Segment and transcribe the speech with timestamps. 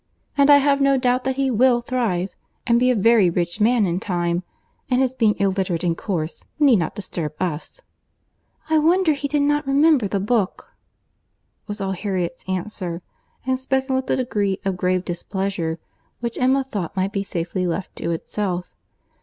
[0.35, 2.31] And I have no doubt that he will thrive,
[2.65, 6.95] and be a very rich man in time—and his being illiterate and coarse need not
[6.95, 7.81] disturb us."
[8.67, 13.03] "I wonder he did not remember the book"—was all Harriet's answer,
[13.45, 15.77] and spoken with a degree of grave displeasure
[16.19, 18.73] which Emma thought might be safely left to itself.